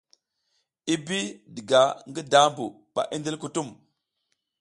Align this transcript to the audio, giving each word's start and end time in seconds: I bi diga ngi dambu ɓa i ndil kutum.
I 0.93 0.95
bi 1.05 1.19
diga 1.55 1.81
ngi 2.09 2.21
dambu 2.31 2.65
ɓa 2.93 3.01
i 3.13 3.15
ndil 3.19 3.37
kutum. 3.41 3.67